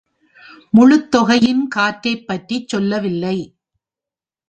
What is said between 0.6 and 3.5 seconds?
முழுத்தொகையின் காற்றைப் பற்றிச் சொல்லவில்லை.